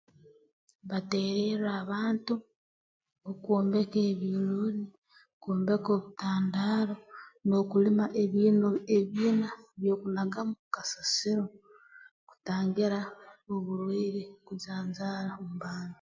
Batererra 0.89 1.69
abantu 1.83 2.33
okwombeka 3.31 3.99
ebyolooni 4.11 4.85
kwombeka 5.41 5.89
obutandaaro 5.97 6.95
n'okulima 7.47 8.05
ebiino 8.23 8.67
ebiina 8.97 9.49
by'okunagamu 9.79 10.53
kasasiro 10.73 11.45
kutangira 12.27 12.99
oburwaire 13.53 14.23
kujanjaara 14.45 15.31
omu 15.39 15.55
bantu 15.63 15.89